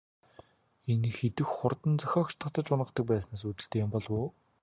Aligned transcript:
Энэ 0.91 1.05
их 1.13 1.17
идэвх 1.27 1.49
хурд 1.57 1.81
нь 1.91 1.99
зохиогч 2.01 2.33
татаж 2.41 2.67
унадаг 2.73 3.05
байснаас 3.09 3.43
үүдэлтэй 3.45 3.81
юм 3.83 3.89
болов 3.93 4.11
уу? 4.19 4.27